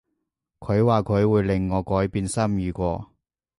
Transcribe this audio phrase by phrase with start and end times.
[0.59, 3.05] 佢話佢會令我改變心意喎